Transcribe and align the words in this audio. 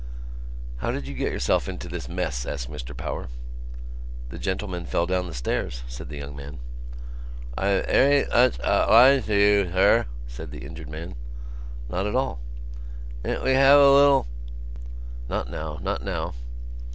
"How 0.77 0.89
did 0.89 1.07
you 1.07 1.13
get 1.13 1.31
yourself 1.31 1.69
into 1.69 1.87
this 1.87 2.09
mess?" 2.09 2.43
asked 2.47 2.71
Mr 2.71 2.97
Power. 2.97 3.29
"The 4.29 4.39
gentleman 4.39 4.87
fell 4.87 5.05
down 5.05 5.27
the 5.27 5.33
stairs," 5.35 5.83
said 5.87 6.09
the 6.09 6.17
young 6.17 6.35
man. 6.35 6.57
"I' 7.55 7.83
'ery 7.87 8.25
'uch 8.31 8.59
o'liged 8.61 9.27
to 9.27 9.35
you, 9.35 9.71
sir," 9.71 10.07
said 10.25 10.49
the 10.49 10.65
injured 10.65 10.89
man. 10.89 11.13
"Not 11.87 12.07
at 12.07 12.15
all." 12.15 12.39
"'ant 13.23 13.43
we 13.43 13.51
have 13.51 13.79
a 13.79 13.91
little...?" 13.93 14.25
"Not 15.29 15.51
now. 15.51 15.77
Not 15.83 16.03
now." 16.03 16.33